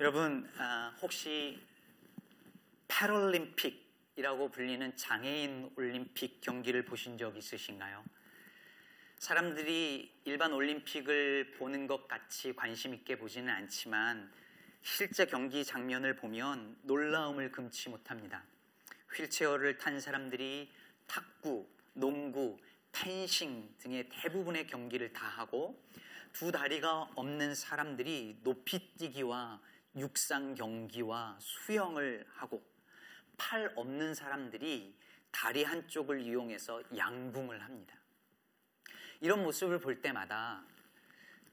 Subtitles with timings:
[0.00, 1.58] 여러분 아, 혹시
[2.86, 8.04] 패럴림픽이라고 불리는 장애인 올림픽 경기를 보신 적 있으신가요?
[9.18, 14.32] 사람들이 일반 올림픽을 보는 것 같이 관심 있게 보지는 않지만
[14.82, 18.44] 실제 경기 장면을 보면 놀라움을 금치 못합니다.
[19.16, 20.70] 휠체어를 탄 사람들이
[21.08, 22.56] 탁구, 농구,
[22.92, 25.82] 펜싱 등의 대부분의 경기를 다 하고
[26.32, 29.60] 두 다리가 없는 사람들이 높이 뛰기와
[29.98, 32.62] 육상 경기와 수영을 하고
[33.36, 34.96] 팔 없는 사람들이
[35.30, 37.96] 다리 한쪽을 이용해서 양궁을 합니다.
[39.20, 40.64] 이런 모습을 볼 때마다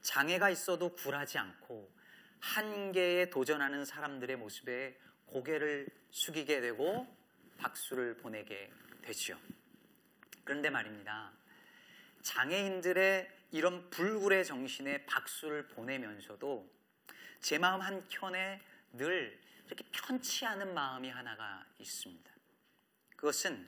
[0.01, 1.91] 장애가 있어도 굴하지 않고
[2.39, 7.07] 한계에 도전하는 사람들의 모습에 고개를 숙이게 되고
[7.57, 9.37] 박수를 보내게 되지요.
[10.43, 11.31] 그런데 말입니다.
[12.21, 16.70] 장애인들의 이런 불굴의 정신에 박수를 보내면서도
[17.41, 18.62] 제 마음 한켠에
[18.94, 22.32] 늘 이렇게 편치 않은 마음이 하나가 있습니다.
[23.15, 23.68] 그것은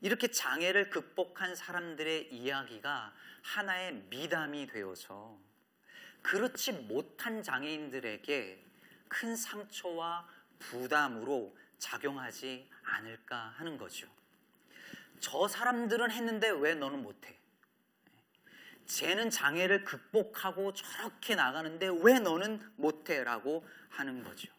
[0.00, 5.38] 이렇게 장애를 극복한 사람들의 이야기가 하나의 미담이 되어서
[6.22, 8.64] 그렇지 못한 장애인들에게
[9.08, 14.08] 큰 상처와 부담으로 작용하지 않을까 하는 거죠.
[15.20, 17.38] 저 사람들은 했는데 왜 너는 못해?
[18.86, 23.24] 쟤는 장애를 극복하고 저렇게 나가는데 왜 너는 못해?
[23.24, 24.52] 라고 하는 거죠.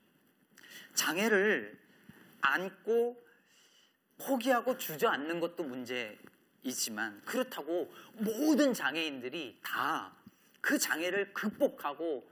[0.93, 1.77] 장애를
[2.41, 3.23] 안고
[4.17, 10.15] 포기하고 주저앉는 것도 문제이지만 그렇다고 모든 장애인들이 다
[10.65, 12.27] 그 장애를 극복하고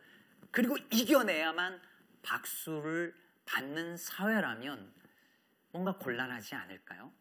[0.50, 1.80] 그리고 이겨내야만
[2.23, 4.91] 박수를 받는 사회라면
[5.72, 7.13] 뭔가 곤란하지 않을까요?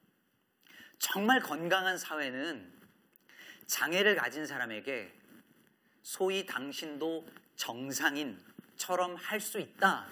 [0.98, 2.81] 정말 건강한 사회는
[3.72, 5.10] 장애를 가진 사람에게
[6.02, 10.10] 소위 당신도 정상인처럼 할 수 있다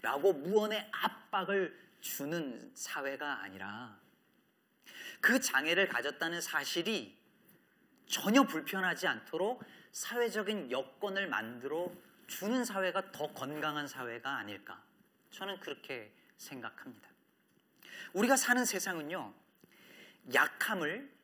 [0.00, 3.98] 라고 무언의 압박을 주는 사회가 아니라
[5.20, 7.18] 그 장애를 가졌다는 사실이
[8.06, 11.90] 전혀 불편하지 않도록 사회적인 여건을 만들어
[12.28, 14.80] 주는 사회가 더 건강한 사회가 아닐까.
[15.32, 17.08] 저는 그렇게 생각합니다.
[18.12, 19.34] 우리가 사는 세상은요,
[20.32, 21.17] 약함을,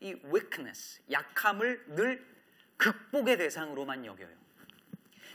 [0.00, 2.26] 이 weakness, 약함을 늘
[2.76, 4.40] 극복의 대상으로만 여겨요.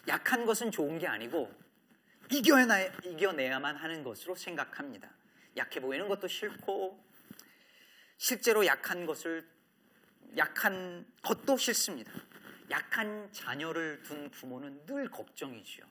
[0.07, 1.53] 약한 것은 좋은 게 아니고,
[2.31, 5.09] 이겨내, 이겨내야만 하는 것으로 생각합니다.
[5.57, 7.03] 약해 보이는 것도 싫고,
[8.17, 9.47] 실제로 약한 것을,
[10.37, 12.11] 약한 것도 싫습니다.
[12.71, 15.85] 약한 자녀를 둔 부모는 늘 걱정이지요.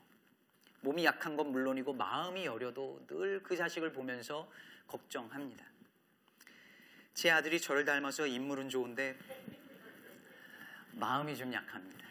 [0.81, 4.49] 몸이 약한 건 물론이고 마음이 여려도 늘 그 자식을 보면서
[4.87, 5.65] 걱정합니다.
[7.15, 9.17] 제 아들이 저를 닮아서 인물은 좋은데
[10.91, 12.05] 마음이 좀 약합니다.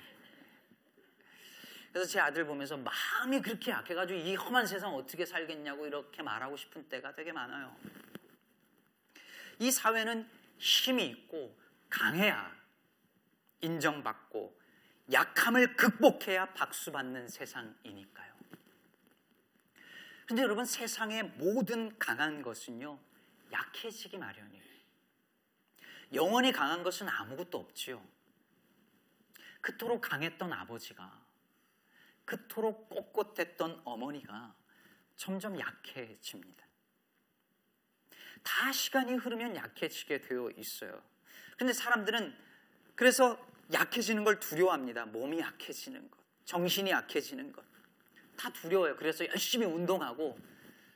[1.93, 6.89] 그래서 제 아들 보면서 마음이 그렇게 약해가지고 이 험한 세상 어떻게 살겠냐고 이렇게 말하고 싶은
[6.89, 7.77] 때가 되게 많아요.
[9.59, 10.27] 이 사회는
[10.59, 11.55] 힘이 있고
[11.91, 12.51] 강해야
[13.61, 14.59] 인정받고
[15.13, 18.35] 약함을 극복해야 박수받는 세상이니까요.
[20.27, 22.99] 근데 여러분 세상의 모든 강한 것은요
[23.53, 24.64] 약해지기 마련이에요.
[26.15, 28.03] 영원히 강한 것은 아무것도 없지요.
[29.61, 31.25] 그토록 강했던 아버지가
[32.25, 34.55] 그토록 꼿꼿했던 어머니가
[35.17, 36.65] 점점 약해집니다.
[38.43, 41.03] 다 시간이 흐르면 약해지게 되어 있어요.
[41.57, 42.37] 근데 사람들은
[42.95, 43.39] 그래서
[43.73, 45.07] 약해지는 걸 두려워합니다.
[45.07, 47.65] 몸이 약해지는 것, 정신이 약해지는 것.
[48.37, 48.97] 다 두려워요.
[48.97, 50.39] 그래서 열심히 운동하고,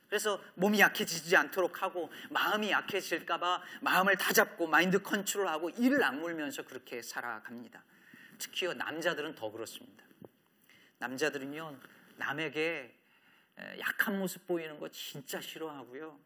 [0.09, 7.83] 그래서 몸이 약해지지 않도록 하고, 마음이 약해질까봐 마음을 다잡고, 마인드 컨트롤하고, 이를 악물면서 그렇게 살아갑니다.
[8.39, 10.03] 특히요, 남자들은 더 그렇습니다.
[10.97, 11.79] 남자들은요,
[12.17, 12.95] 남에게
[13.79, 16.19] 약한 모습 보이는 거 진짜 싫어하고요.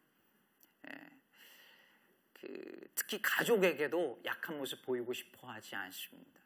[2.32, 6.40] 그 특히 가족에게도 약한 모습 보이고 싶어 하지 않습니다.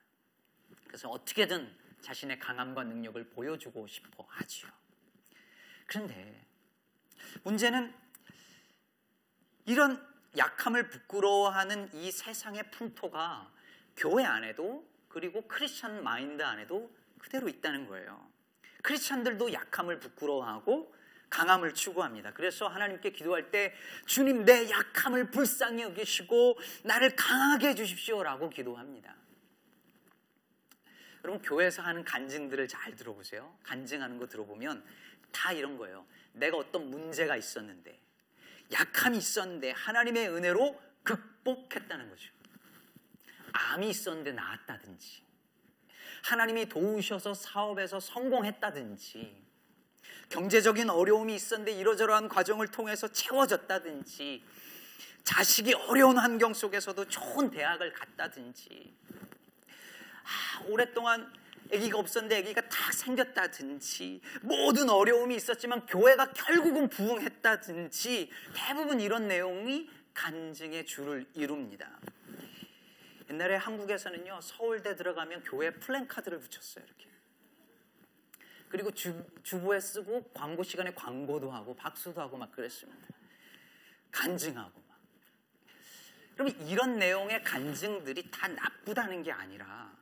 [0.87, 4.71] 그래서 어떻게든 자신의 강함과 능력을 보여주고 싶어 하지요.
[5.87, 6.48] 그런데
[7.43, 7.95] 문제는
[9.67, 10.03] 이런
[10.37, 13.51] 약함을 부끄러워하는 이 세상의 풍토가
[13.97, 18.29] 교회 안에도 그리고 크리스천 마인드 안에도 그대로 있다는 거예요.
[18.83, 20.95] 크리스천들도 약함을 부끄러워하고
[21.31, 22.33] 강함을 추구합니다.
[22.33, 23.75] 그래서 하나님께 기도할 때
[24.07, 29.15] 주님 내 약함을 불쌍히 여기시고 나를 강하게 해 주십시오라고 기도합니다.
[31.25, 33.59] 여러분 교회에서 하는 간증들을 잘 들어보세요.
[33.65, 34.83] 간증하는 거 들어보면
[35.33, 36.07] 다 이런 거예요.
[36.39, 37.99] 내가 어떤 문제가 있었는데
[38.73, 42.31] 약함이 있었는데 하나님의 은혜로 극복했다는 거죠.
[43.53, 45.23] 암이 있었는데 나았다든지
[46.23, 49.49] 하나님이 도우셔서 사업에서 성공했다든지
[50.29, 54.45] 경제적인 어려움이 있었는데 이러저러한 과정을 통해서 채워졌다든지
[55.25, 58.95] 자식이 어려운 환경 속에서도 좋은 대학을 갔다든지
[60.25, 61.33] 아, 오랫동안
[61.73, 70.87] 아기가 없었는데 아기가 딱 생겼다든지 모든 어려움이 있었지만 교회가 결국은 부흥했다든지 대부분 이런 내용이 간증의
[70.87, 72.01] 줄을 이룹니다.
[73.31, 77.09] 옛날에 한국에서는요 서울대 들어가면 교회 플랜카드를 붙였어요 이렇게.
[78.69, 83.07] 그리고 주, 주부에 쓰고 광고 시간에 광고도 하고 박수도 하고 막 그랬습니다.
[84.11, 84.99] 간증하고 막.
[86.35, 89.98] 그러면 이런 내용의 간증들이 다 나쁘다는 게 아니라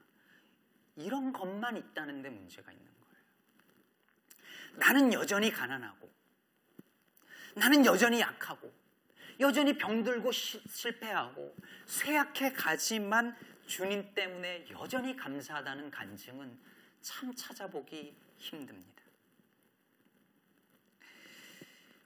[0.96, 4.78] 이런 것만 있다는 데 문제가 있는 거예요.
[4.78, 6.10] 나는 여전히 가난하고
[7.54, 8.72] 나는 여전히 약하고
[9.40, 11.54] 여전히 병들고 시, 실패하고
[11.86, 16.58] 쇠약해 가지만 주님 때문에 여전히 감사하다는 간증은
[17.00, 19.02] 참 찾아보기 힘듭니다.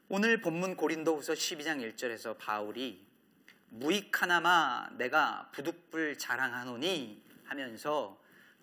[0.09, 3.07] 오늘 본문 고린도후서 12장 1절에서 바울이
[3.69, 8.20] 무익하나마 내가 부득불 자랑하노니 하면서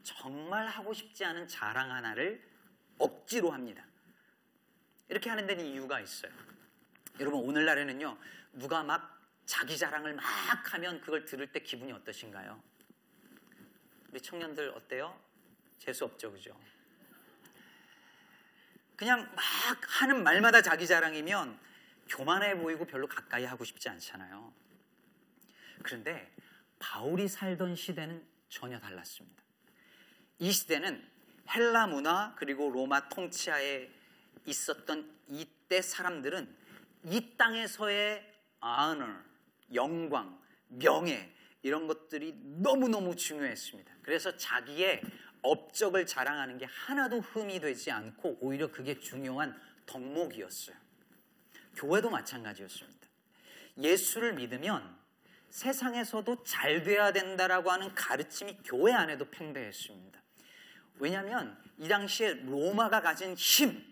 [0.07, 2.41] 정말 하고 싶지 않은 자랑 하나를
[2.97, 3.85] 억지로 합니다.
[5.09, 6.31] 이렇게 하는 데는 이유가 있어요.
[7.19, 8.17] 여러분 오늘날에는요
[8.53, 10.23] 누가 막 자기 자랑을 막
[10.73, 12.63] 하면 그걸 들을 때 기분이 어떠신가요?
[14.09, 15.19] 우리 청년들 어때요?
[15.77, 16.57] 재수 없죠, 그죠?
[18.95, 21.59] 그냥 막 하는 말마다 자기 자랑이면
[22.07, 24.53] 교만해 보이고 별로 가까이 하고 싶지 않잖아요.
[25.83, 26.33] 그런데
[26.79, 29.46] 바울이 살던 시대는 전혀 달랐습니다.
[30.39, 31.03] 이 시대는
[31.49, 33.89] 헬라 문화 그리고 로마 통치하에
[34.45, 36.55] 있었던 이때 사람들은
[37.05, 38.23] 이 땅에서의
[38.63, 39.23] honor,
[39.73, 43.93] 영광, 명예 이런 것들이 너무너무 중요했습니다.
[44.01, 45.01] 그래서 자기의
[45.41, 50.75] 업적을 자랑하는 게 하나도 흠이 되지 않고 오히려 그게 중요한 덕목이었어요.
[51.75, 53.07] 교회도 마찬가지였습니다.
[53.77, 54.97] 예수를 믿으면
[55.49, 60.21] 세상에서도 잘 돼야 된다라고 하는 가르침이 교회 안에도 팽배했습니다.
[60.99, 63.83] 왜냐하면 이 당시에 로마가 가진 힘,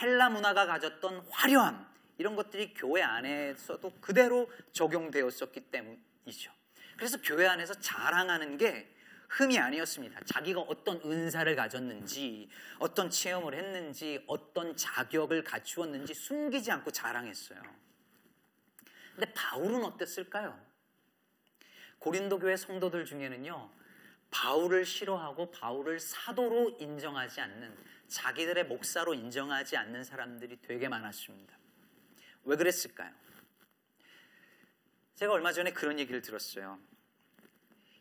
[0.00, 1.86] 헬라 문화가 가졌던 화려함
[2.18, 6.52] 이런 것들이 교회 안에서도 그대로 적용되었었기 때문이죠.
[6.96, 8.90] 그래서 교회 안에서 자랑하는 게
[9.28, 10.20] 흠이 아니었습니다.
[10.26, 12.48] 자기가 어떤 은사를 가졌는지,
[12.78, 17.60] 어떤 체험을 했는지, 어떤 자격을 갖추었는지 숨기지 않고 자랑했어요.
[19.14, 20.58] 근데 바울은 어땠을까요?
[21.98, 23.70] 고린도 교회 성도들 중에는요,
[24.34, 27.72] 바울을 싫어하고 바울을 사도로 인정하지 않는
[28.08, 31.56] 자기들의 목사로 인정하지 않는 사람들이 되게 많았습니다.
[32.42, 33.14] 왜 그랬을까요?
[35.14, 36.80] 제가 얼마 전에 그런 얘기를 들었어요.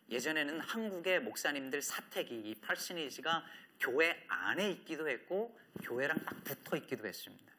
[0.10, 3.46] 예전에는 한국의 목사님들 사택이 이 팔시니지가
[3.80, 7.54] 교회 안에 있기도 했고 교회랑 딱 붙어 있기도 했습니다.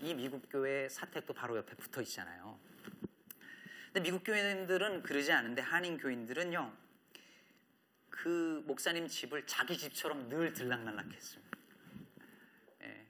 [0.00, 2.58] 이 미국 교회 사택도 바로 옆에 붙어 있잖아요.
[3.86, 6.87] 근데 미국 교인들은 그러지 않은데 한인 교인들은요.
[8.22, 11.58] 그 목사님 집을 자기 집처럼 늘 들락날락했습니다.
[12.82, 13.06] 예.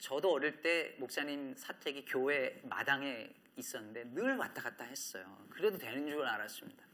[0.00, 5.46] 저도 어릴 때 목사님 사택이 교회 마당에 있었는데 늘 왔다 갔다 했어요.
[5.48, 6.84] 그래도 되는 줄 알았습니다.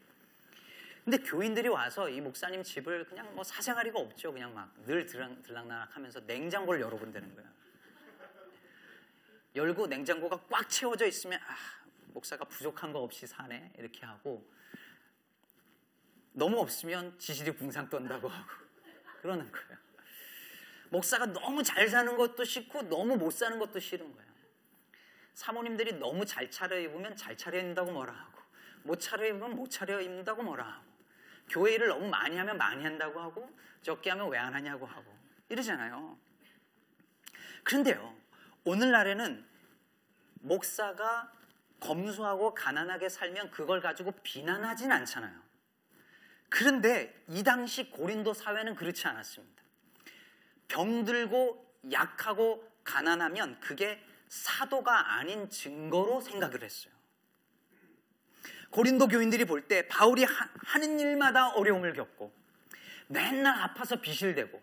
[1.05, 4.31] 근데 교인들이 와서 이 목사님 집을 그냥 뭐 사생활이가 없죠.
[4.31, 7.51] 그냥 막 늘 들락날락 하면서 냉장고를 열어본다는 거야.
[9.57, 11.57] 열고 냉장고가 꽉 채워져 있으면 아,
[12.09, 13.73] 목사가 부족한 거 없이 사네.
[13.79, 14.47] 이렇게 하고
[16.33, 18.49] 너무 없으면 지질이 붕상 떤다고 하고
[19.21, 19.79] 그러는 거예요.
[20.91, 24.33] 목사가 너무 잘 사는 것도 싫고 너무 못 사는 것도 싫은 거예요.
[25.35, 28.39] 사모님들이 너무 잘 차려입으면 잘 차려입는다고 뭐라 하고
[28.83, 30.93] 못 차려입으면 못 차려입는다고 뭐라 하고
[31.49, 33.51] 교회 일을 너무 많이 하면 많이 한다고 하고
[33.83, 35.17] 적게 하면 왜 안 하냐고 하고
[35.49, 36.19] 이러잖아요.
[37.65, 38.15] 그런데요,
[38.65, 39.47] 오늘날에는
[40.41, 41.33] 목사가
[41.81, 45.42] 검소하고 가난하게 살면 그걸 가지고 비난하진 않잖아요.
[46.53, 49.63] 그런데 이 당시 고린도 사회는 그렇지 않았습니다.
[50.69, 56.93] 병들고 약하고 가난하면 그게 사도가 아닌 증거로 생각을 했어요.
[58.71, 62.35] 고린도 교인들이 볼 때 바울이 하는 일마다 어려움을 겪고
[63.09, 64.61] 맨날 아파서 비실대고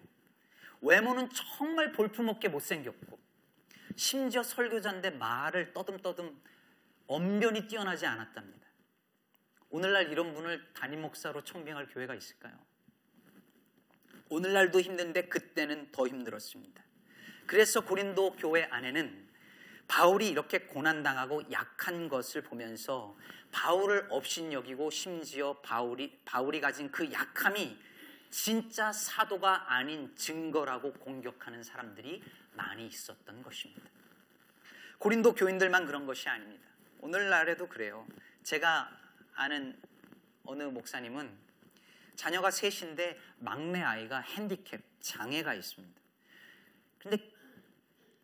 [0.81, 3.17] 외모는 정말 볼품없게 못생겼고
[3.95, 6.39] 심지어 설교자인데 말을 떠듬떠듬
[7.07, 8.68] 언변이 뛰어나지 않았답니다.
[9.69, 12.53] 오늘날 이런 분을 담임 목사로 청빙할 교회가 있을까요?
[14.29, 16.83] 오늘날도 힘든데 그때는 더 힘들었습니다.
[17.45, 19.27] 그래서 고린도 교회 안에는
[19.87, 23.17] 바울이 이렇게 고난당하고 약한 것을 보면서
[23.51, 27.75] 바울을 업신 여기고 심지어 바울이 바울이 가진 그 약함이
[28.29, 32.21] 진짜 사도가 아닌 증거라고 공격하는 사람들이
[32.53, 33.89] 많이 있었던 것입니다.
[34.99, 36.67] 고린도 교인들만 그런 것이 아닙니다.
[36.99, 38.05] 오늘날에도 그래요.
[38.43, 38.95] 제가
[39.39, 39.81] 아는
[40.43, 41.33] 어느 목사님은
[42.15, 46.01] 자녀가 셋인데 막내 아이가 핸디캡, 장애가 있습니다.
[46.97, 47.31] 근데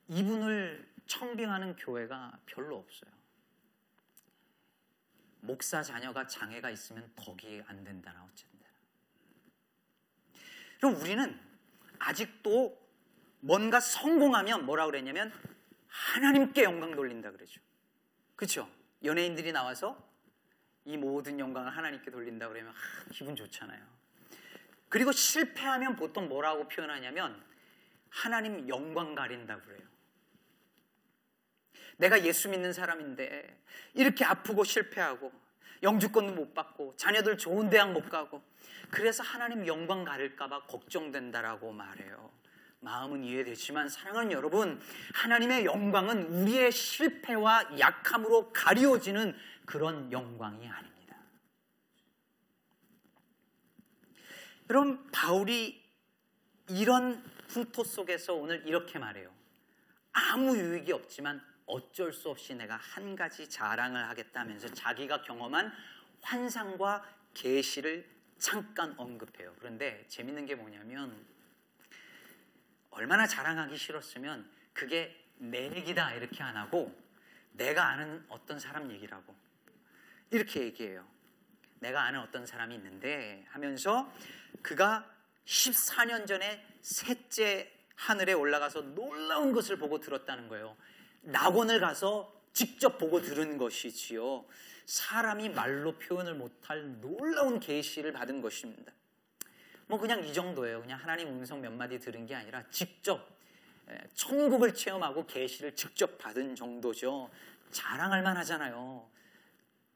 [0.10, 3.10] 이분을 청빙하는 교회가 별로 없어요.
[5.40, 8.60] 목사 자녀가 장애가 있으면 덕이 안 된다나 어쨌든.
[10.80, 11.40] 그럼 우리는
[12.00, 12.78] 아직도
[13.40, 15.32] 뭔가 성공하면 뭐라 그랬냐면
[15.88, 17.62] 하나님께 영광 돌린다 그러죠.
[18.36, 18.70] 그렇죠?
[19.02, 20.15] 연예인들이 나와서
[20.86, 23.82] 이 모든 영광을 하나님께 돌린다 그러면 아, 기분 좋잖아요.
[24.88, 27.44] 그리고 실패하면 보통 뭐라고 표현하냐면
[28.10, 29.82] 하나님 영광 가린다 그래요.
[31.98, 33.62] 내가 예수 믿는 사람인데
[33.94, 35.32] 이렇게 아프고 실패하고
[35.82, 38.44] 영주권도 못 받고 자녀들 좋은 대학 못 가고
[38.92, 42.32] 그래서 하나님 영광 가릴까봐 걱정된다라고 말해요.
[42.86, 44.80] 마음은 이해되지만 사랑하는 여러분,
[45.16, 49.36] 하나님의 영광은 우리의 실패와 약함으로 가리워지는
[49.66, 51.18] 그런 영광이 아닙니다.
[54.70, 55.84] 여러분, 바울이
[56.70, 59.32] 이런 풍토 속에서 오늘 이렇게 말해요.
[60.12, 65.72] 아무 유익이 없지만 어쩔 수 없이 내가 한 가지 자랑을 하겠다면서 자기가 경험한
[66.22, 67.04] 환상과
[67.34, 69.54] 계시를 잠깐 언급해요.
[69.60, 71.26] 그런데 재밌는 게 뭐냐면
[72.92, 76.96] 얼마나 자랑하기 싫었으면 그게 내 얘기다 이렇게 안 하고
[77.54, 79.36] 내가 아는 어떤 사람 얘기라고
[80.32, 81.06] 이렇게 얘기해요.
[81.80, 84.12] 내가 아는 어떤 사람이 있는데 하면서
[84.62, 85.10] 그가
[85.46, 90.76] 14년 전에 셋째 하늘에 올라가서 놀라운 것을 보고 들었다는 거예요.
[91.22, 94.46] 낙원을 가서 직접 보고 들은 것이지요.
[94.86, 98.92] 사람이 말로 표현을 못할 놀라운 계시를 받은 것입니다.
[99.88, 100.82] 뭐 그냥 이 정도예요.
[100.82, 103.36] 그냥 하나님 음성 몇 마디 들은 게 아니라 직접
[104.14, 107.30] 천국을 체험하고 계시를 직접 받은 정도죠.
[107.72, 109.08] 자랑할 만하잖아요.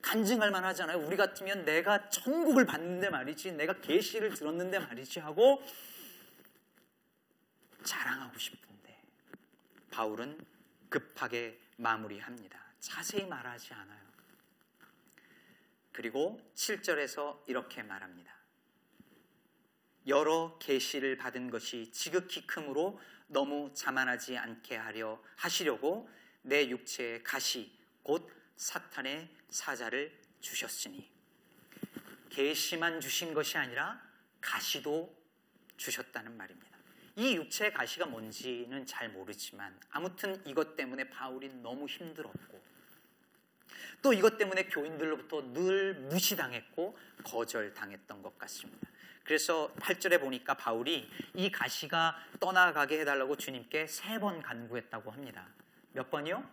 [0.02, 1.00] 간증할 만하잖아요.
[1.00, 5.62] 우리 같으면 내가 천국을 받는데 말이지, 내가 계시를 들었는데 말이지 하고
[7.84, 9.02] 자랑하고 싶은데
[9.92, 10.40] 바울은
[10.90, 12.60] 급하게 마무리합니다.
[12.80, 14.00] 자세히 말하지 않아요.
[15.92, 18.34] 그리고 7절에서 이렇게 말합니다.
[20.08, 26.10] 여러 계시를 받은 것이 지극히 크므로 너무 자만하지 않게 하려 하시려고
[26.42, 30.12] 내 육체의 가시 곧 사탄의 사자를
[30.42, 31.10] 주셨으니
[32.30, 34.02] 계시만 주신 것이 아니라
[34.42, 35.18] 가시도
[35.78, 36.78] 주셨다는 말입니다.
[37.16, 42.62] 이 육체의 가시가 뭔지는 잘 모르지만 아무튼 이것 때문에 바울이 너무 힘들었고
[44.02, 48.88] 또 이것 때문에 교인들로부터 늘 무시당했고 거절당했던 것 같습니다.
[49.24, 55.48] 그래서 8절에 보니까 바울이 이 가시가 떠나가게 해달라고 주님께 세 번 간구했다고 합니다.
[55.94, 56.44] 몇 번이요?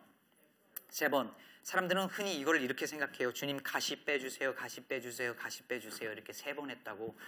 [0.88, 1.34] 세 번.
[1.66, 3.32] 사람들은 흔히 이걸 이렇게 생각해요.
[3.32, 6.12] 주님 가시 빼주세요, 가시 빼주세요, 가시 빼주세요.
[6.12, 7.18] 이렇게 세 번 했다고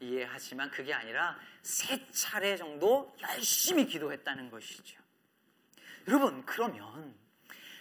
[0.00, 4.98] 이해하지만 그게 아니라 세 차례 정도 열심히 기도했다는 것이죠.
[6.08, 7.14] 여러분, 그러면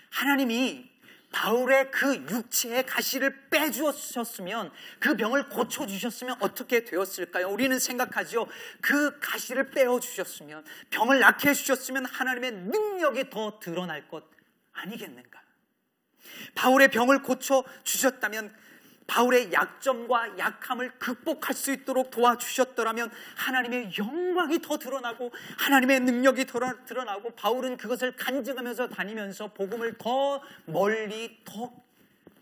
[0.09, 0.91] 하나님이
[1.31, 7.47] 바울의 그 육체의 가시를 빼주셨으면 그 병을 고쳐주셨으면 어떻게 되었을까요?
[7.47, 8.49] 우리는 생각하죠.
[8.81, 14.25] 그 가시를 빼어주셨으면 병을 낫게 해주셨으면 하나님의 능력이 더 드러날 것
[14.73, 15.40] 아니겠는가?
[16.55, 18.53] 바울의 병을 고쳐 주셨다면
[19.07, 27.31] 바울의 약점과 약함을 극복할 수 있도록 도와주셨더라면 하나님의 영광이 더 드러나고 하나님의 능력이 더 드러나고
[27.35, 31.73] 바울은 그것을 간증하면서 다니면서 복음을 더 멀리 더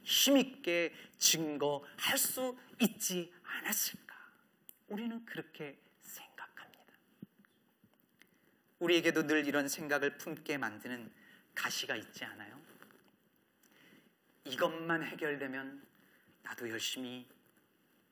[0.04, 4.16] 힘있게 증거할 수 있지 않았을까?
[4.90, 6.94] 우리는 그렇게 생각합니다.
[8.78, 11.12] 우리에게도 늘 이런 생각을 품게 만드는
[11.56, 12.59] 가시가 있지 않아요?
[14.50, 15.82] 이것만 해결되면
[16.44, 17.28] 나도 열심히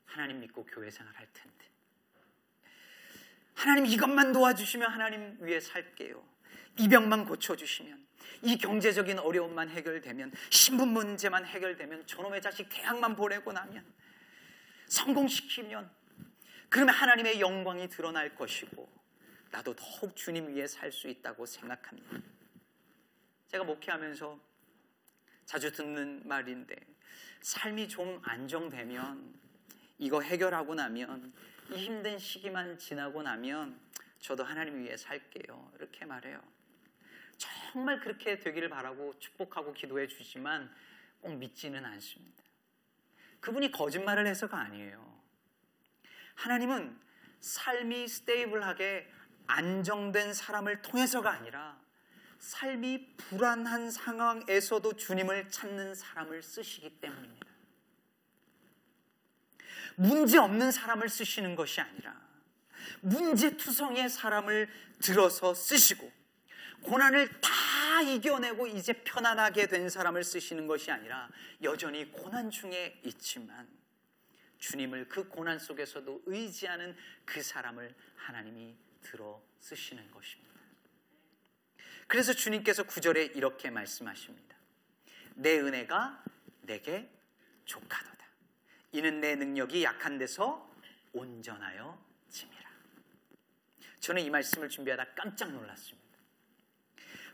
[0.06, 1.66] 하나님 믿고 교회 생활할 텐데.
[3.54, 6.24] 하나님 이것만 도와주시면 하나님 위해 살게요.
[6.78, 8.06] 이 병만 고쳐주시면,
[8.44, 13.84] 이 경제적인 어려움만 해결되면, 신분 문제만 해결되면, 저놈의 자식 대학만 보내고 나면,
[14.86, 15.90] 성공시키면,
[16.70, 18.88] 그러면 하나님의 영광이 드러날 것이고,
[19.50, 22.22] 나도 더욱 주님 위해 살수 있다고 생각합니다.
[23.48, 24.40] 제가 목회하면서
[25.48, 26.76] 자주 듣는 말인데,
[27.42, 29.34] 삶이 좀 안정되면
[29.98, 31.34] 이거 해결하고 나면
[31.72, 33.80] 이 힘든 시기만 지나고 나면
[34.20, 35.72] 저도 하나님 위해 살게요.
[35.76, 36.42] 이렇게 말해요.
[37.38, 40.70] 정말 그렇게 되기를 바라고 축복하고 기도해 주지만
[41.22, 42.44] 꼭 믿지는 않습니다.
[43.40, 45.18] 그분이 거짓말을 해서가 아니에요.
[46.36, 47.00] 하나님은
[47.40, 49.10] 삶이 스테이블하게
[49.48, 51.80] 안정된 사람을 통해서가 아니라
[52.40, 57.48] 삶이 불안한 상황에서도 주님을 찾는 사람을 쓰시기 때문입니다.
[59.96, 62.16] 문제 없는 사람을 쓰시는 것이 아니라
[63.02, 66.12] 문제투성이의 사람을 들어서 쓰시고
[66.84, 71.30] 고난을 다 이겨내고 이제 편안하게 된 사람을 쓰시는 것이 아니라
[71.64, 73.68] 여전히 고난 중에 있지만
[74.60, 80.57] 주님을 그 고난 속에서도 의지하는 그 사람을 하나님이 들어 쓰시는 것입니다.
[82.08, 84.56] 그래서 주님께서 구절에 이렇게 말씀하십니다.
[85.36, 86.24] 내 은혜가
[86.62, 87.10] 내게
[87.66, 88.26] 족하도다.
[88.94, 90.74] 이는 내 능력이 약한 데서
[91.14, 92.70] 온전하여 짐이라.
[94.00, 96.08] 저는 이 말씀을 준비하다 깜짝 놀랐습니다.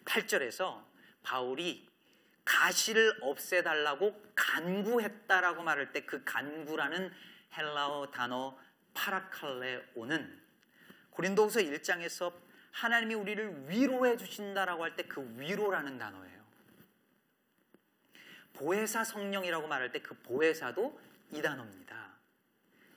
[0.06, 0.84] 8절에서
[1.22, 1.88] 바울이
[2.44, 7.12] 가시를 없애달라고 간구했다라고 말할 때 그 간구라는
[7.56, 8.58] 헬라어 단어
[8.94, 10.42] 파라칼레오는
[11.12, 12.34] 고린도후서 1장에서
[12.74, 16.44] 하나님이 우리를 위로해 주신다라고 할 때 그 위로라는 단어예요.
[18.54, 21.00] 보혜사 성령이라고 말할 때 그 보혜사도
[21.32, 22.14] 이 단어입니다.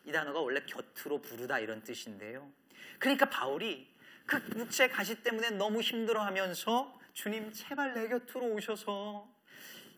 [0.05, 2.51] 이 단어가 원래 곁으로 부르다 이런 뜻인데요.
[2.99, 3.89] 그러니까 바울이
[4.25, 9.29] 그 육체 가시 때문에 너무 힘들어 하면서 주님 제발 내 곁으로 오셔서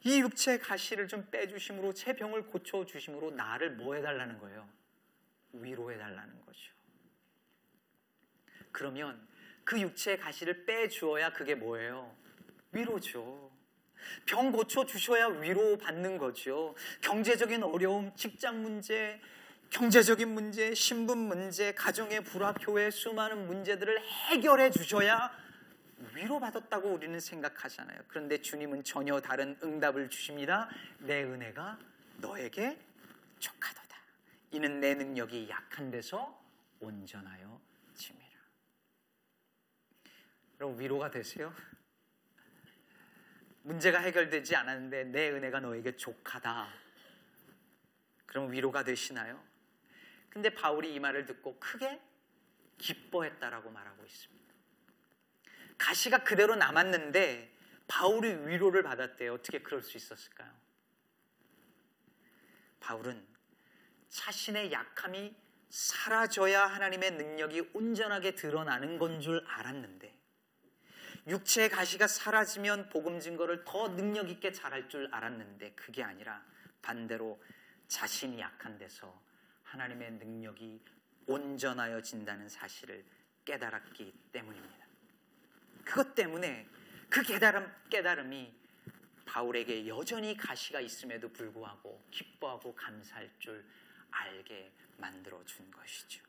[0.05, 4.69] 이 육체 가시를 좀 빼주심으로 제 병을 고쳐 주심으로 나를 뭐 해달라는 거예요?
[5.53, 6.73] 위로해 달라는 거죠.
[8.71, 9.27] 그러면
[9.69, 12.11] 그 육체의 가시를 빼주어야 그게 뭐예요?
[12.73, 13.51] 위로죠.
[14.25, 16.75] 병 고쳐 주셔야 위로 받는 거죠.
[17.03, 19.21] 경제적인 어려움, 직장 문제,
[19.69, 25.31] 경제적인 문제, 신분 문제, 가정의 불화, 교회 수많은 문제들을 해결해 주셔야
[26.15, 27.99] 위로 받았다고 우리는 생각하잖아요.
[28.09, 30.71] 그런데 주님은 전혀 다른 응답을 주십니다.
[31.01, 31.79] 내 은혜가
[32.17, 32.79] 너에게
[33.39, 33.99] 족하도다.
[34.53, 36.43] 이는 내 능력이 약한 데서
[36.81, 37.68] 온전하여.
[40.61, 41.55] 여러분 위로가 되세요?
[43.63, 46.69] 문제가 해결되지 않았는데 내 은혜가 너에게 족하다.
[48.27, 49.43] 그럼 위로가 되시나요?
[50.31, 52.01] 근데 바울이 이 말을 듣고 크게
[52.79, 54.55] 기뻐했다라고 말하고 있습니다.
[55.79, 57.57] 가시가 그대로 남았는데
[57.87, 59.35] 바울이 위로를 받았대요.
[59.35, 60.53] 어떻게 그럴 수 있었을까요?
[62.81, 63.27] 바울은
[64.09, 65.37] 자신의 약함이
[65.71, 70.18] 사라져야 하나님의 능력이 온전하게 드러나는 건 줄 알았는데
[71.27, 76.43] 육체의 가시가 사라지면 복음 증거를 더 능력 있게 잘할 줄 알았는데 그게 아니라
[76.83, 77.43] 반대로
[77.89, 79.21] 자신이 약한 데서
[79.65, 80.81] 하나님의 능력이
[81.27, 83.05] 온전하여진다는 사실을
[83.45, 84.87] 깨달았기 때문입니다.
[85.85, 86.67] 그것 때문에
[87.09, 88.55] 그 깨달음, 깨달음이
[89.25, 93.65] 바울에게 여전히 가시가 있음에도 불구하고 기뻐하고 감사할 줄
[94.11, 96.23] 알게 만들어 준 것이죠.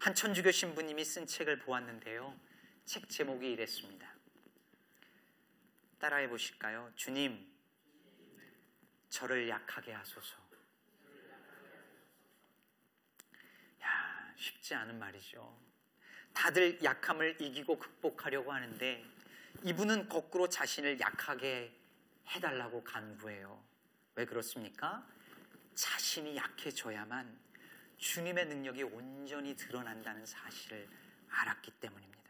[0.00, 2.36] 한 천주교 신부님이 쓴 책을 보았는데요.
[2.84, 4.12] 책 제목이 이랬습니다.
[5.98, 6.92] 따라해 보실까요?
[6.96, 7.48] 주님,
[9.08, 10.36] 저를 약하게 하소서.
[13.82, 15.60] 야, 쉽지 않은 말이죠.
[16.32, 19.04] 다들 약함을 이기고 극복하려고 하는데
[19.64, 21.78] 이분은 거꾸로 자신을 약하게
[22.28, 23.62] 해달라고 간구해요.
[24.16, 25.06] 왜 그렇습니까?
[25.74, 27.38] 자신이 약해져야만
[27.98, 30.88] 주님의 능력이 온전히 드러난다는 사실을
[31.28, 32.21] 알았기 때문입니다.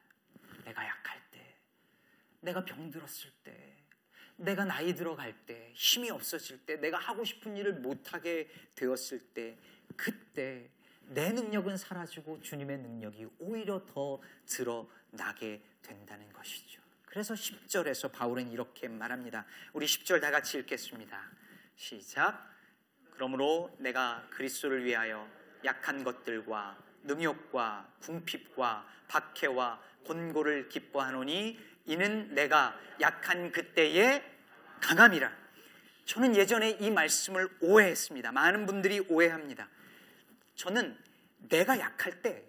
[0.65, 1.57] 내가 약할 때,
[2.41, 3.77] 내가 병들었을 때,
[4.37, 9.57] 내가 나이 들어갈 때, 힘이 없어질 때, 내가 하고 싶은 일을 못하게 되었을 때,
[9.97, 10.69] 그때
[11.09, 16.81] 내 능력은 사라지고 주님의 능력이 오히려 더 드러나게 된다는 것이죠.
[17.05, 19.45] 그래서 10절에서 바울은 이렇게 말합니다.
[19.75, 21.31] 우리 10절 다 같이 읽겠습니다.
[21.77, 22.51] 시작.
[23.11, 25.29] 그러므로 내가 그리스도를 위하여
[25.65, 34.23] 약한 것들과 능욕과 궁핍과 박해와 곤고를 기뻐하노니 이는 내가 약한 그때의
[34.81, 35.43] 강함이라.
[36.05, 38.33] 저는 예전에 이 말씀을 오해했습니다.
[38.33, 39.69] 많은 분들이 오해합니다.
[40.55, 40.97] 저는
[41.49, 42.45] 내가 약할 때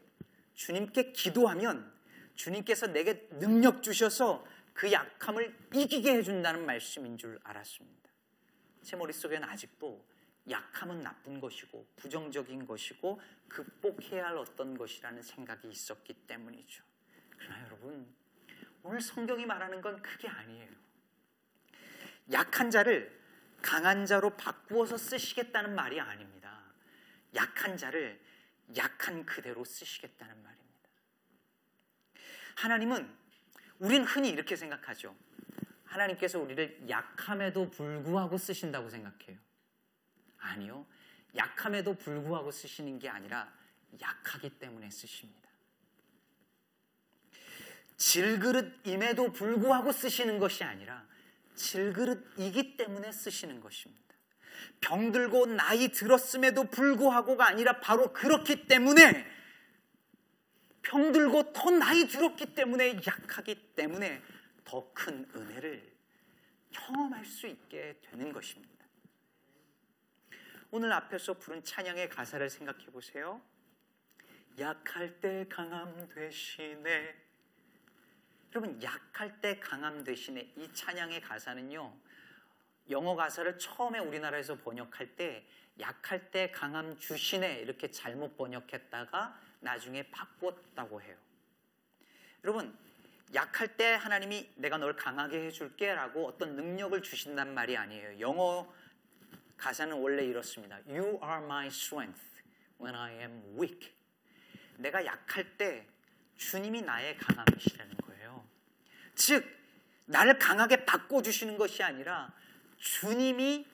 [0.54, 1.92] 주님께 기도하면
[2.36, 8.10] 주님께서 내게 능력 주셔서 그 약함을 이기게 해준다는 말씀인 줄 알았습니다.
[8.82, 10.04] 제 머릿속에는 아직도
[10.50, 16.84] 약함은 나쁜 것이고 부정적인 것이고 극복해야 할 어떤 것이라는 생각이 있었기 때문이죠.
[17.44, 18.08] 그러나 여러분,
[18.84, 20.72] 오늘 성경이 말하는 건 그게 아니에요.
[22.32, 23.22] 약한 자를
[23.62, 26.62] 강한 자로 바꾸어서 쓰시겠다는 말이 아닙니다.
[27.36, 28.20] 약한 자를
[28.78, 30.64] 약한 그대로 쓰시겠다는 말입니다.
[32.56, 33.10] 하나님은
[33.80, 35.16] 우린 흔히 이렇게 생각하죠.
[35.86, 39.38] 하나님께서 우리를 약함에도 불구하고 쓰신다고 생각해요.
[40.40, 40.86] 아니요.
[41.36, 43.52] 약함에도 불구하고 쓰시는 게 아니라
[44.02, 45.43] 약하기 때문에 쓰십니다.
[47.98, 51.06] 질그릇임에도 불구하고 쓰시는 것이 아니라
[51.56, 54.02] 질그릇이기 때문에 쓰시는 것입니다.
[54.82, 59.26] 병들고 나이 들었음에도 불구하고가 아니라 바로 그렇기 때문에
[60.82, 64.22] 병들고 더 나이 들었기 때문에 약하기 때문에
[64.66, 65.94] 더 큰 은혜를
[66.72, 68.74] 경험할 수 있게 되는 것입니다.
[70.72, 73.42] 오늘 앞에서 부른 찬양의 가사를 생각해 보세요.
[74.58, 77.23] 약할 때 강함 되시네.
[78.56, 80.54] 여러분, 약할 때 강함 되시네.
[80.58, 81.92] 이 찬양의 가사는요,
[82.92, 85.44] 영어 가사를 처음에 우리나라에서 번역할 때
[85.80, 91.16] 약할 때 강함 주시네 이렇게 잘못 번역했다가 나중에 바꿨다고 해요.
[92.44, 92.78] 여러분,
[93.34, 98.20] 약할 때 하나님이 내가 널 강하게 해줄게 라고 어떤 능력을 주신단 말이 아니에요.
[98.20, 98.72] 영어
[99.58, 100.78] 가사는 원래 이렇습니다.
[100.88, 102.22] You are my strength
[102.80, 103.92] when I am weak.
[104.78, 105.88] 내가 약할 때
[106.38, 107.93] 주님이 나의 강함이시라는.
[109.16, 109.46] 즉,
[110.06, 112.34] 나를 강하게 바꿔주시는 것이 아니라
[112.78, 113.66] 주님이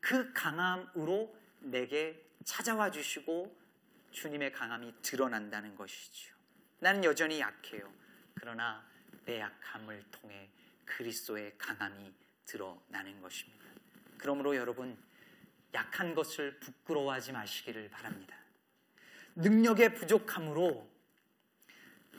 [0.00, 3.56] 그 강함으로 내게 찾아와 주시고
[4.10, 6.34] 주님의 강함이 드러난다는 것이죠.
[6.80, 7.92] 나는 여전히 약해요.
[8.34, 8.84] 그러나
[9.24, 10.48] 내 약함을 통해
[10.84, 12.12] 그리스도의 강함이
[12.46, 13.66] 드러나는 것입니다.
[14.16, 14.96] 그러므로 여러분
[15.74, 18.36] 약한 것을 부끄러워하지 마시기를 바랍니다.
[19.36, 20.88] 능력의 부족함으로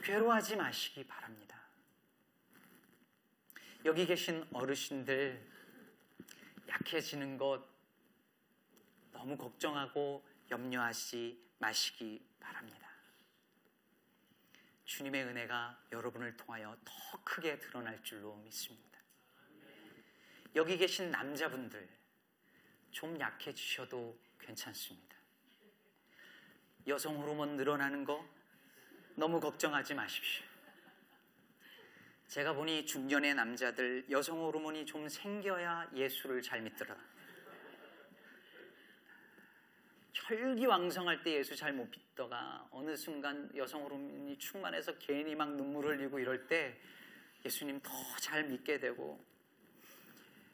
[0.02, 1.49] 괴로워하지 마시기 바랍니다.
[3.86, 5.42] 여기 계신 어르신들
[6.68, 7.64] 약해지는 것
[9.10, 12.90] 너무 걱정하고 염려하시 마시기 바랍니다.
[14.84, 18.98] 주님의 은혜가 여러분을 통하여 더 크게 드러날 줄로 믿습니다.
[20.54, 21.88] 여기 계신 남자분들
[22.90, 25.16] 좀 약해지셔도 괜찮습니다.
[26.86, 28.28] 여성 호르몬 늘어나는 거
[29.14, 30.49] 너무 걱정하지 마십시오.
[32.30, 36.96] 제가 보니 중년의 남자들 여성 호르몬이 좀 생겨야 예수를 잘 믿더라.
[40.12, 46.20] 혈기왕성할 때 예수 잘 못 믿다가 어느 순간 여성 호르몬이 충만해서 괜히 막 눈물 흘리고
[46.20, 46.80] 이럴 때
[47.44, 47.90] 예수님 더
[48.20, 49.24] 잘 믿게 되고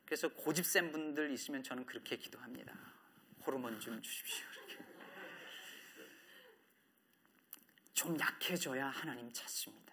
[0.06, 2.72] 그래서 고집 센 분들 있으면 저는 그렇게 기도합니다.
[3.44, 4.46] 호르몬 좀 주십시오.
[4.66, 4.84] 이렇게.
[7.92, 9.92] 좀 약해져야 하나님 찾습니다.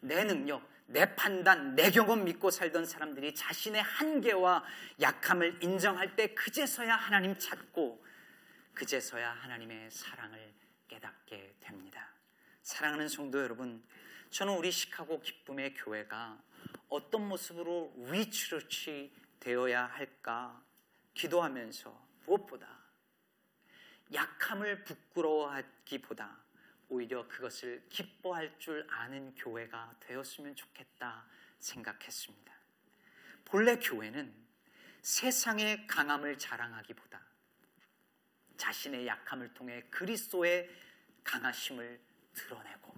[0.00, 4.64] 내 능력, 내 판단, 내 경험 믿고 살던 사람들이 자신의 한계와
[5.00, 8.04] 약함을 인정할 때 그제서야 하나님 찾고
[8.74, 10.54] 그제서야 하나님의 사랑을
[10.88, 12.12] 깨닫게 됩니다.
[12.62, 13.82] 사랑하는 성도 여러분,
[14.30, 16.38] 저는 우리 시카고 기쁨의 교회가
[16.88, 20.62] 어떤 모습으로 위치로치 되어야 할까
[21.14, 22.68] 기도하면서 무엇보다
[24.12, 26.45] 약함을 부끄러워하기보다
[26.88, 31.26] 오히려 그것을 기뻐할 줄 아는 교회가 되었으면 좋겠다
[31.58, 32.54] 생각했습니다.
[33.44, 34.34] 본래 교회는
[35.02, 37.20] 세상의 강함을 자랑하기보다
[38.56, 40.68] 자신의 약함을 통해 그리스도의
[41.22, 42.00] 강하심을
[42.34, 42.94] 드러내고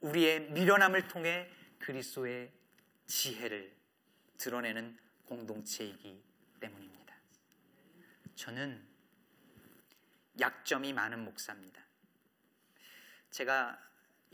[0.00, 2.52] 우리의 미련함을 통해 그리스도의
[3.06, 3.74] 지혜를
[4.38, 6.22] 드러내는 공동체이기
[6.60, 7.14] 때문입니다.
[8.34, 8.84] 저는
[10.40, 11.81] 약점이 많은 목사입니다.
[13.32, 13.78] 제가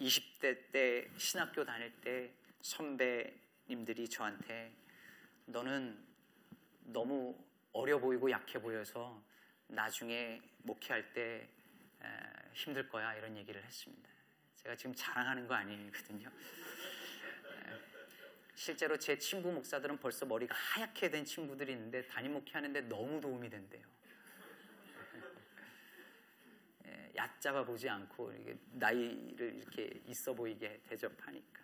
[0.00, 4.72] 20대 때 신학교 다닐 때 선배님들이 저한테
[5.46, 6.04] 너는
[6.80, 7.38] 너무
[7.72, 9.22] 어려 보이고 약해 보여서
[9.68, 11.48] 나중에 목회할 때
[12.52, 14.08] 힘들 거야 이런 얘기를 했습니다.
[14.56, 16.28] 제가 지금 자랑하는 거 아니거든요.
[18.56, 23.86] 실제로 제 친구 목사들은 벌써 머리가 하얗게 된 친구들이 있는데 담임 목회하는데 너무 도움이 된대요.
[27.18, 28.32] 얕잡아 보지 않고
[28.72, 31.60] 나이를 이렇게 있어 보이게 대접하니까.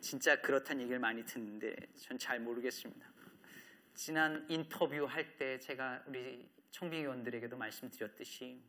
[0.00, 3.10] 진짜 그렇다는 얘기를 많이 듣는데 전 잘 모르겠습니다.
[3.94, 8.62] 지난 인터뷰 할 때 제가 우리 청빙위원들에게도 말씀드렸듯이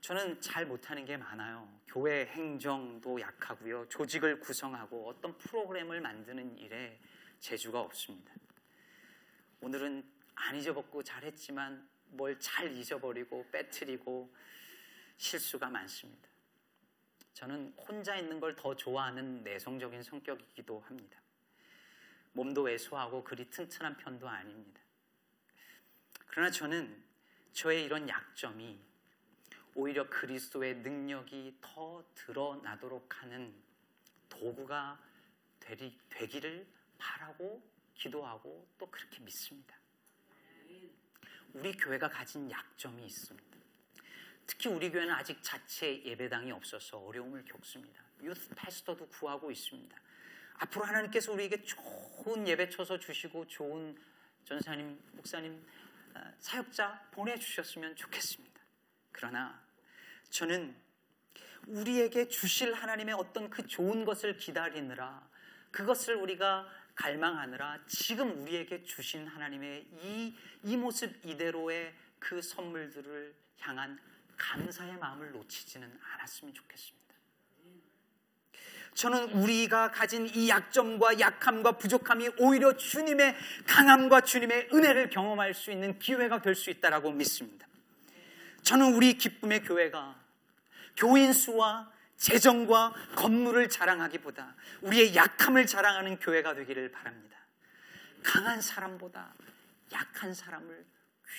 [0.00, 1.80] 저는 잘 못하는 게 많아요.
[1.86, 3.88] 교회 행정도 약하고요.
[3.88, 7.00] 조직을 구성하고 어떤 프로그램을 만드는 일에
[7.38, 8.34] 재주가 없습니다.
[9.60, 10.04] 오늘은
[10.34, 14.34] 안 잊어먹고 잘했지만 뭘 잘 잊어버리고 빼뜨리고
[15.16, 16.28] 실수가 많습니다.
[17.34, 21.20] 저는 혼자 있는 걸 더 좋아하는 내성적인 성격이기도 합니다.
[22.32, 24.80] 몸도 왜소하고 그리 튼튼한 편도 아닙니다.
[26.26, 27.02] 그러나 저는
[27.52, 28.78] 저의 이런 약점이
[29.74, 33.54] 오히려 그리스도의 능력이 더 드러나도록 하는
[34.28, 34.98] 도구가
[36.10, 36.66] 되기를
[36.98, 37.62] 바라고
[37.94, 39.76] 기도하고 또 그렇게 믿습니다.
[41.56, 43.56] 우리 교회가 가진 약점이 있습니다.
[44.46, 48.02] 특히 우리 교회는 아직 자체 예배당이 없어서 어려움을 겪습니다.
[48.22, 49.96] 유스 패스터도 구하고 있습니다.
[50.58, 53.96] 앞으로 하나님께서 우리에게 좋은 예배 쳐서 주시고 좋은
[54.44, 55.66] 전사님, 목사님,
[56.14, 58.60] 어, 사역자 보내주셨으면 좋겠습니다.
[59.10, 59.58] 그러나
[60.28, 60.76] 저는
[61.66, 65.26] 우리에게 주실 하나님의 어떤 그 좋은 것을 기다리느라
[65.70, 73.98] 그것을 우리가 갈망하느라 지금 우리에게 주신 하나님의 이, 이 모습 이대로의 그 선물들을 향한
[74.36, 76.96] 감사의 마음을 놓치지는 않았으면 좋겠습니다.
[78.94, 85.98] 저는 우리가 가진 이 약점과 약함과 부족함이 오히려 주님의 강함과 주님의 은혜를 경험할 수 있는
[85.98, 87.66] 기회가 될 수 있다라고 믿습니다.
[88.62, 90.18] 저는 우리 기쁨의 교회가
[90.96, 97.36] 교인 수와 재정과 건물을 자랑하기보다 우리의 약함을 자랑하는 교회가 되기를 바랍니다.
[98.22, 99.34] 강한 사람보다
[99.92, 100.84] 약한 사람을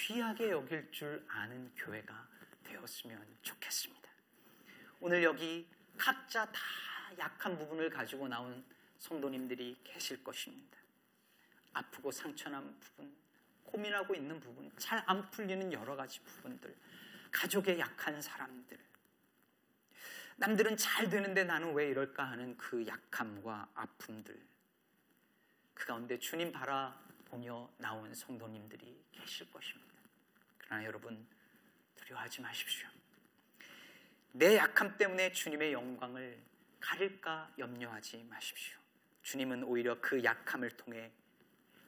[0.05, 2.27] 귀하게 여길 줄 아는 교회가
[2.63, 4.07] 되었으면 좋겠습니다.
[4.99, 6.61] 오늘 여기 각자 다
[7.17, 8.63] 약한 부분을 가지고 나온
[8.99, 10.77] 성도님들이 계실 것입니다.
[11.73, 13.15] 아프고 상처난 부분,
[13.63, 16.75] 고민하고 있는 부분, 잘 안 풀리는 여러 가지 부분들,
[17.31, 18.77] 가족의 약한 사람들,
[20.37, 24.39] 남들은 잘 되는데 나는 왜 이럴까 하는 그 약함과 아픔들,
[25.73, 29.93] 그 가운데 주님 바라보며 나온 성도님들이 계실 것입니다.
[30.59, 31.27] 그러나 여러분,
[31.95, 32.87] 두려워하지 마십시오.
[34.31, 36.39] 내 약함 때문에 주님의 영광을
[36.79, 38.77] 가릴까 염려하지 마십시오.
[39.23, 41.11] 주님은 오히려 그 약함을 통해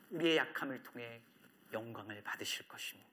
[0.10, 1.22] 우리의 약함을 통해
[1.72, 3.10] 영광을 받으실 것입니다.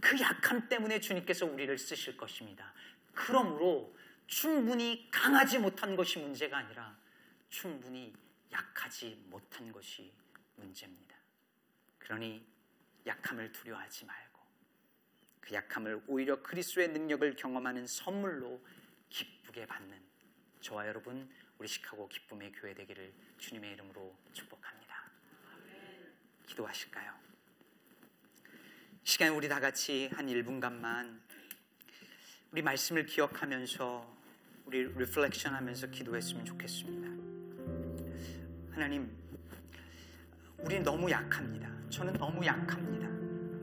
[0.00, 2.72] 그 약함 때문에 주님께서 우리를 쓰실 것입니다.
[3.12, 3.94] 그러므로
[4.30, 6.96] 충분히 강하지 못한 것이 문제가 아니라
[7.48, 8.14] 충분히
[8.52, 10.12] 약하지 못한 것이
[10.54, 11.16] 문제입니다.
[11.98, 12.46] 그러니
[13.04, 14.40] 약함을 두려워하지 말고
[15.40, 18.64] 그 약함을 오히려 그리스도의 능력을 경험하는 선물로
[19.08, 20.00] 기쁘게 받는
[20.60, 25.10] 저와 여러분 우리 시카고 기쁨의 교회 되기를 주님의 이름으로 축복합니다.
[26.46, 27.18] 기도하실까요?
[29.02, 31.20] 시간에 우리 다 같이 한 1분간만
[32.52, 34.19] 우리 말씀을 기억하면서
[34.70, 37.08] 우리 reflection 하면서 기도했으면 좋겠습니다.
[38.70, 39.10] 하나님,
[40.58, 41.68] 우리 너무 약합니다.
[41.88, 43.08] 저는 너무 약합니다.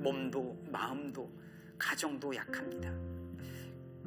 [0.04, 1.32] 몸도, 마음도,
[1.80, 2.91] 가정도 약합니다.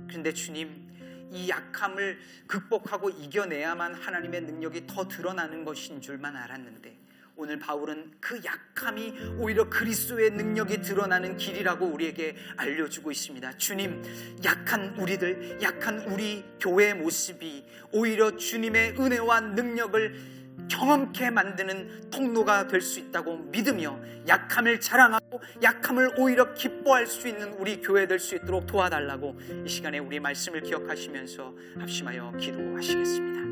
[0.09, 6.99] 그런데 주님, 이 약함을 극복하고 이겨내야만 하나님의 능력이 더 드러나는 것인 줄만 알았는데
[7.41, 13.57] 오늘 바울은 그 약함이 오히려 그리스도의 능력이 드러나는 길이라고 우리에게 알려주고 있습니다.
[13.57, 14.03] 주님,
[14.45, 23.01] 약한 우리들, 약한 우리 교회의 모습이 오히려 주님의 은혜와 능력을 경험케 만드는 통로가 될 수
[23.01, 23.99] 있다고 믿으며
[24.29, 29.99] 약함을 자랑하고 약함을 오히려 기뻐할 수 있는 우리 교회 될 수 있도록 도와달라고 이 시간에
[29.99, 33.50] 우리 말씀을 기억하시면서 합심하여 기도하시겠습니다.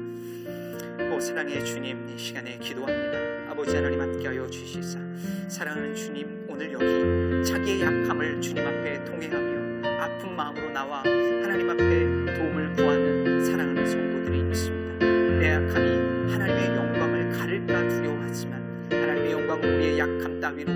[1.11, 3.51] 오 사랑의 주님 이 시간에 기도합니다.
[3.51, 4.99] 아버지 하나님 함께하여 주시사
[5.49, 12.73] 사랑하는 주님 오늘 여기 자기의 약함을 주님 앞에 통행하며 아픈 마음으로 나와 하나님 앞에 도움을
[12.75, 15.07] 구하는 사랑하는 성도들이 있습니다.
[15.39, 20.73] 내 약함이 하나님의 영광을 가릴까 두려워하지만 하나님의 영광은 우리의 약함 따위로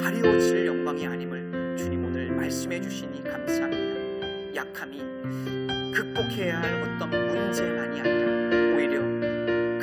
[0.00, 4.54] 가려질 영광이 아님을 주님 오늘 말씀해 주시니 감사합니다.
[4.54, 4.98] 약함이
[5.92, 9.15] 극복해야 할 어떤 문제만이 아니라 오히려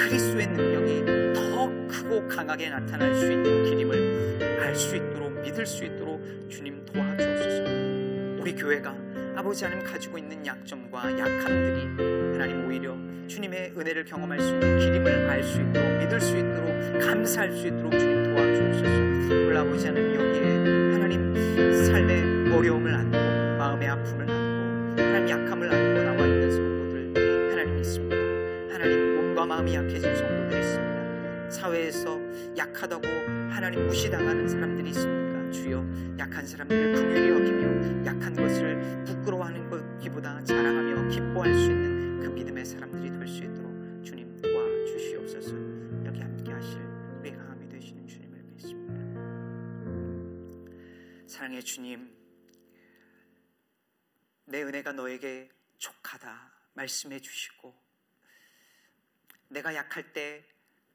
[0.04, 6.22] 그리스도의 능력이 더 크고 강하게 나타날 수 있는 길임을 알 수 있도록 믿을 수 있도록
[6.50, 8.42] 주님 도와주옵소서.
[8.42, 8.96] 우리 교회가
[9.36, 12.96] 아버지 하나님 가지고 있는 약점과 약함들이 하나님 오히려
[13.28, 17.92] 주님의 은혜를 경험할 수 있는 길임을 알 수 있도록 믿을 수 있도록 감사할 수 있도록
[17.98, 19.34] 주님 도와주옵소서.
[19.34, 23.18] 오늘 아버지 하나님 여기에 하나님 삶의 어려움을 안고
[23.58, 26.13] 마음의 아픔을 안고 하나님 약함을 안고
[29.44, 31.50] 몸과 마음이 약해진 성도들이 있습니다.
[31.50, 32.18] 사회에서
[32.58, 33.08] 약하다고
[33.52, 35.52] 하나님 무시당하는 사람들이 있습니까?
[35.52, 35.86] 주여
[36.18, 43.12] 약한 사람들을 긍휼히 여기며 약한 것을 부끄러워하는 것기보다 자랑하며 기뻐할 수 있는 그 믿음의 사람들이
[43.12, 45.56] 될 수 있도록 주님 도와주시옵소서.
[46.06, 46.80] 여기 함께 하실
[47.20, 49.02] 우리 강함이 되시는 주님을 믿습니다.
[51.28, 52.10] 사랑의 주님,
[54.46, 57.83] 내 은혜가 너에게 족하다 말씀해 주시고
[59.48, 60.46] 내가 약할 때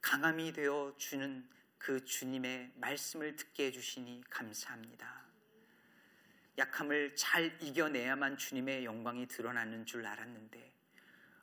[0.01, 5.25] 강함이 되어 주는 그 주님의 말씀을 듣게 해주시니 감사합니다.
[6.59, 10.73] 약함을 잘 이겨내야만 주님의 영광이 드러나는 줄 알았는데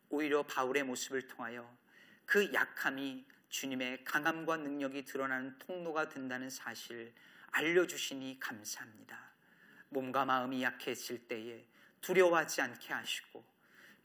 [0.10, 1.76] 오히려 바울의 모습을 통하여
[2.26, 7.14] 그 약함이 주님의 강함과 능력이 드러나는 통로가 된다는 사실
[7.52, 9.18] 알려주시니 감사합니다.
[9.90, 11.66] 몸과 마음이 약해질 때에
[12.02, 13.55] 두려워하지 않게 하시고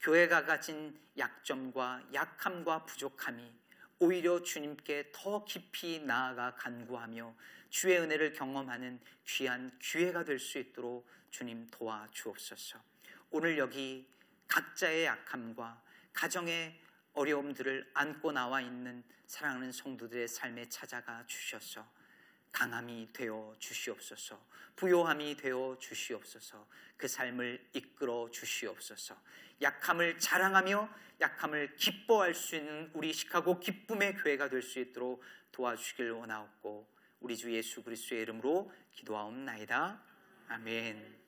[0.00, 3.52] 교회가 가진 약점과 약함과 부족함이
[3.98, 7.34] 오히려 주님께 더 깊이 나아가 간구하며
[7.68, 12.82] 주의 은혜를 경험하는 귀한 기회가 될 수 있도록 주님 도와 주옵소서.
[13.30, 14.08] 오늘 여기
[14.48, 15.82] 각자의 약함과
[16.14, 16.80] 가정의
[17.12, 21.86] 어려움들을 안고 나와 있는 사랑하는 성도들의 삶에 찾아가 주셔서
[22.52, 24.40] 강함이 되어 주시옵소서.
[24.76, 26.66] 부요함이 되어 주시옵소서.
[26.96, 29.16] 그 삶을 이끌어 주시옵소서.
[29.62, 30.88] 약함을 자랑하며
[31.20, 36.88] 약함을 기뻐할 수 있는 우리 시카고 기쁨의 교회가 될 수 있도록 도와주시길 원하옵고
[37.20, 40.02] 우리 주 예수 그리스도의 이름으로 기도하옵나이다.
[40.48, 41.19] 아멘.